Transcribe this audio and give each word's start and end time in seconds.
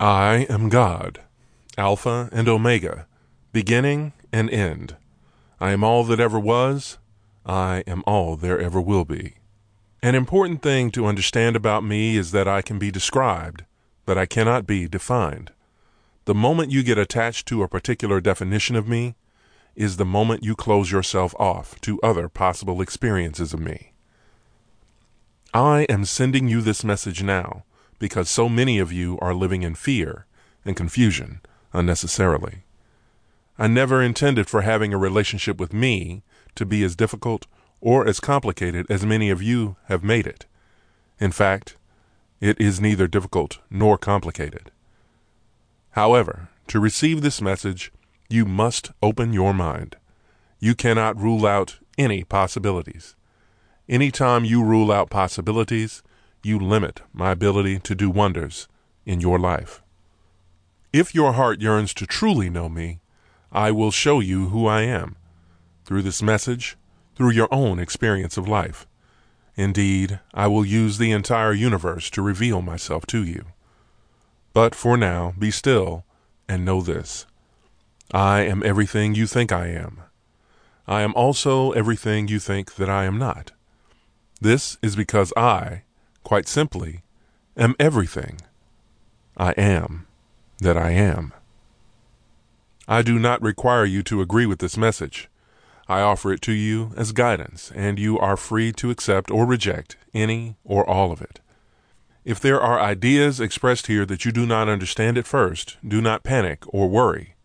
I 0.00 0.46
am 0.48 0.68
God, 0.68 1.22
Alpha 1.76 2.28
and 2.30 2.48
Omega, 2.48 3.08
beginning 3.52 4.12
and 4.32 4.48
end. 4.48 4.94
I 5.58 5.72
am 5.72 5.82
all 5.82 6.04
that 6.04 6.20
ever 6.20 6.38
was. 6.38 6.98
I 7.44 7.82
am 7.84 8.04
all 8.06 8.36
there 8.36 8.60
ever 8.60 8.80
will 8.80 9.04
be. 9.04 9.34
An 10.00 10.14
important 10.14 10.62
thing 10.62 10.92
to 10.92 11.06
understand 11.06 11.56
about 11.56 11.82
me 11.82 12.16
is 12.16 12.30
that 12.30 12.46
I 12.46 12.62
can 12.62 12.78
be 12.78 12.92
described, 12.92 13.64
but 14.06 14.16
I 14.16 14.24
cannot 14.24 14.68
be 14.68 14.86
defined. 14.86 15.50
The 16.26 16.34
moment 16.34 16.70
you 16.70 16.84
get 16.84 16.98
attached 16.98 17.48
to 17.48 17.64
a 17.64 17.68
particular 17.68 18.20
definition 18.20 18.76
of 18.76 18.86
me 18.86 19.16
is 19.74 19.96
the 19.96 20.04
moment 20.04 20.44
you 20.44 20.54
close 20.54 20.92
yourself 20.92 21.34
off 21.40 21.80
to 21.80 22.00
other 22.02 22.28
possible 22.28 22.80
experiences 22.80 23.52
of 23.52 23.58
me. 23.58 23.90
I 25.52 25.86
am 25.88 26.04
sending 26.04 26.46
you 26.46 26.60
this 26.60 26.84
message 26.84 27.24
now 27.24 27.64
because 27.98 28.28
so 28.30 28.48
many 28.48 28.78
of 28.78 28.92
you 28.92 29.18
are 29.20 29.34
living 29.34 29.62
in 29.62 29.74
fear 29.74 30.26
and 30.64 30.76
confusion 30.76 31.40
unnecessarily. 31.72 32.64
I 33.58 33.66
never 33.66 34.02
intended 34.02 34.48
for 34.48 34.62
having 34.62 34.94
a 34.94 34.98
relationship 34.98 35.58
with 35.58 35.72
me 35.72 36.22
to 36.54 36.64
be 36.64 36.84
as 36.84 36.94
difficult 36.94 37.46
or 37.80 38.06
as 38.06 38.20
complicated 38.20 38.86
as 38.90 39.04
many 39.04 39.30
of 39.30 39.42
you 39.42 39.76
have 39.86 40.04
made 40.04 40.26
it. 40.26 40.46
In 41.20 41.32
fact, 41.32 41.76
it 42.40 42.60
is 42.60 42.80
neither 42.80 43.08
difficult 43.08 43.58
nor 43.70 43.98
complicated. 43.98 44.70
However, 45.90 46.48
to 46.68 46.78
receive 46.78 47.22
this 47.22 47.42
message, 47.42 47.92
you 48.28 48.44
must 48.44 48.92
open 49.02 49.32
your 49.32 49.52
mind. 49.52 49.96
You 50.60 50.74
cannot 50.74 51.20
rule 51.20 51.46
out 51.46 51.78
any 51.96 52.22
possibilities. 52.24 53.16
Anytime 53.88 54.44
you 54.44 54.62
rule 54.62 54.92
out 54.92 55.10
possibilities, 55.10 56.02
you 56.48 56.58
limit 56.58 57.02
my 57.12 57.30
ability 57.30 57.78
to 57.78 57.94
do 57.94 58.10
wonders 58.10 58.66
in 59.06 59.20
your 59.20 59.38
life. 59.38 59.82
If 60.92 61.14
your 61.14 61.34
heart 61.34 61.60
yearns 61.60 61.94
to 61.94 62.06
truly 62.06 62.50
know 62.50 62.68
me, 62.68 62.98
I 63.52 63.70
will 63.70 63.90
show 63.90 64.20
you 64.20 64.48
who 64.48 64.66
I 64.66 64.82
am 64.82 65.16
through 65.84 66.02
this 66.02 66.22
message, 66.22 66.76
through 67.14 67.30
your 67.30 67.48
own 67.52 67.78
experience 67.78 68.36
of 68.36 68.48
life. 68.48 68.86
Indeed, 69.56 70.20
I 70.34 70.46
will 70.46 70.64
use 70.64 70.98
the 70.98 71.12
entire 71.12 71.52
universe 71.52 72.10
to 72.10 72.22
reveal 72.22 72.62
myself 72.62 73.06
to 73.06 73.24
you. 73.24 73.46
But 74.52 74.74
for 74.74 74.96
now, 74.96 75.34
be 75.38 75.50
still 75.50 76.04
and 76.48 76.64
know 76.64 76.80
this 76.80 77.26
I 78.12 78.40
am 78.40 78.62
everything 78.64 79.14
you 79.14 79.26
think 79.26 79.52
I 79.52 79.66
am. 79.68 80.00
I 80.86 81.02
am 81.02 81.14
also 81.14 81.72
everything 81.72 82.28
you 82.28 82.38
think 82.38 82.76
that 82.76 82.88
I 82.88 83.04
am 83.04 83.18
not. 83.18 83.52
This 84.40 84.78
is 84.82 84.96
because 84.96 85.32
I, 85.36 85.82
quite 86.28 86.46
simply, 86.46 87.00
am 87.56 87.74
everything. 87.80 88.38
I 89.38 89.52
am 89.52 90.06
that 90.58 90.76
I 90.76 90.90
am. 90.90 91.32
I 92.86 93.00
do 93.00 93.18
not 93.18 93.40
require 93.40 93.86
you 93.86 94.02
to 94.02 94.20
agree 94.20 94.44
with 94.44 94.58
this 94.58 94.76
message. 94.76 95.30
I 95.88 96.02
offer 96.02 96.30
it 96.30 96.42
to 96.42 96.52
you 96.52 96.92
as 96.98 97.12
guidance, 97.12 97.72
and 97.74 97.98
you 97.98 98.18
are 98.18 98.36
free 98.36 98.72
to 98.72 98.90
accept 98.90 99.30
or 99.30 99.46
reject 99.46 99.96
any 100.12 100.56
or 100.64 100.86
all 100.86 101.12
of 101.12 101.22
it. 101.22 101.40
If 102.26 102.40
there 102.40 102.60
are 102.60 102.78
ideas 102.78 103.40
expressed 103.40 103.86
here 103.86 104.04
that 104.04 104.26
you 104.26 104.30
do 104.30 104.44
not 104.44 104.68
understand 104.68 105.16
at 105.16 105.26
first, 105.26 105.78
do 105.82 106.02
not 106.02 106.24
panic 106.24 106.62
or 106.66 106.90
worry. 106.90 107.36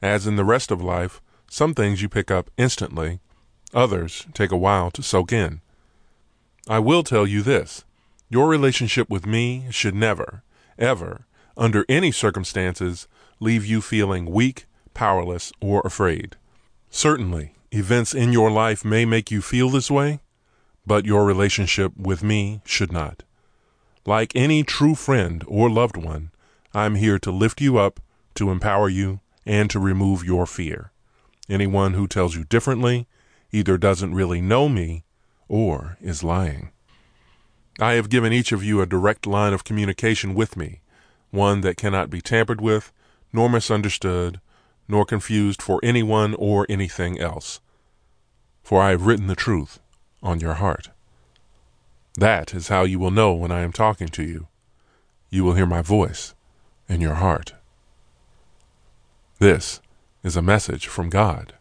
As 0.00 0.26
in 0.26 0.36
the 0.36 0.46
rest 0.46 0.70
of 0.70 0.80
life, 0.80 1.20
some 1.50 1.74
things 1.74 2.00
you 2.00 2.08
pick 2.08 2.30
up 2.30 2.50
instantly, 2.56 3.20
others 3.74 4.24
take 4.32 4.50
a 4.50 4.56
while 4.56 4.90
to 4.92 5.02
soak 5.02 5.34
in. 5.34 5.60
I 6.66 6.78
will 6.78 7.02
tell 7.02 7.26
you 7.26 7.42
this 7.42 7.84
your 8.32 8.48
relationship 8.48 9.10
with 9.10 9.26
me 9.26 9.66
should 9.70 9.94
never, 9.94 10.42
ever, 10.78 11.26
under 11.54 11.84
any 11.86 12.10
circumstances, 12.10 13.06
leave 13.40 13.66
you 13.66 13.82
feeling 13.82 14.24
weak, 14.24 14.64
powerless, 14.94 15.52
or 15.60 15.82
afraid. 15.84 16.36
Certainly, 16.88 17.52
events 17.70 18.14
in 18.14 18.32
your 18.32 18.50
life 18.50 18.86
may 18.86 19.04
make 19.04 19.30
you 19.30 19.42
feel 19.42 19.68
this 19.68 19.90
way, 19.90 20.20
but 20.86 21.04
your 21.04 21.26
relationship 21.26 21.94
with 21.94 22.22
me 22.22 22.62
should 22.64 22.90
not. 22.90 23.22
Like 24.06 24.34
any 24.34 24.62
true 24.62 24.94
friend 24.94 25.44
or 25.46 25.68
loved 25.68 25.98
one, 25.98 26.30
I'm 26.72 26.94
here 26.94 27.18
to 27.18 27.30
lift 27.30 27.60
you 27.60 27.76
up, 27.76 28.00
to 28.36 28.50
empower 28.50 28.88
you, 28.88 29.20
and 29.44 29.68
to 29.68 29.78
remove 29.78 30.24
your 30.24 30.46
fear. 30.46 30.90
Anyone 31.50 31.92
who 31.92 32.08
tells 32.08 32.34
you 32.34 32.44
differently 32.44 33.06
either 33.52 33.76
doesn't 33.76 34.14
really 34.14 34.40
know 34.40 34.70
me 34.70 35.04
or 35.48 35.98
is 36.00 36.24
lying. 36.24 36.70
I 37.80 37.94
have 37.94 38.10
given 38.10 38.32
each 38.32 38.52
of 38.52 38.62
you 38.62 38.80
a 38.80 38.86
direct 38.86 39.26
line 39.26 39.52
of 39.52 39.64
communication 39.64 40.34
with 40.34 40.56
me, 40.56 40.80
one 41.30 41.62
that 41.62 41.76
cannot 41.76 42.10
be 42.10 42.20
tampered 42.20 42.60
with, 42.60 42.92
nor 43.32 43.48
misunderstood, 43.48 44.40
nor 44.88 45.04
confused 45.04 45.62
for 45.62 45.80
anyone 45.82 46.34
or 46.34 46.66
anything 46.68 47.18
else. 47.18 47.60
For 48.62 48.82
I 48.82 48.90
have 48.90 49.06
written 49.06 49.26
the 49.26 49.34
truth 49.34 49.78
on 50.22 50.40
your 50.40 50.54
heart. 50.54 50.90
That 52.16 52.52
is 52.52 52.68
how 52.68 52.82
you 52.82 52.98
will 52.98 53.10
know 53.10 53.32
when 53.32 53.50
I 53.50 53.60
am 53.60 53.72
talking 53.72 54.08
to 54.08 54.22
you. 54.22 54.48
You 55.30 55.44
will 55.44 55.54
hear 55.54 55.66
my 55.66 55.80
voice 55.80 56.34
in 56.88 57.00
your 57.00 57.14
heart. 57.14 57.54
This 59.38 59.80
is 60.22 60.36
a 60.36 60.42
message 60.42 60.86
from 60.86 61.08
God. 61.08 61.54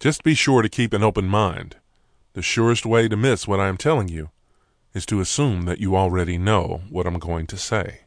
Just 0.00 0.24
be 0.24 0.34
sure 0.34 0.60
to 0.60 0.68
keep 0.68 0.92
an 0.92 1.04
open 1.04 1.26
mind. 1.26 1.76
The 2.36 2.42
surest 2.42 2.84
way 2.84 3.08
to 3.08 3.16
miss 3.16 3.48
what 3.48 3.60
I 3.60 3.68
am 3.68 3.78
telling 3.78 4.08
you 4.08 4.28
is 4.92 5.06
to 5.06 5.20
assume 5.20 5.62
that 5.62 5.80
you 5.80 5.96
already 5.96 6.36
know 6.36 6.82
what 6.90 7.06
I'm 7.06 7.18
going 7.18 7.46
to 7.46 7.56
say. 7.56 8.00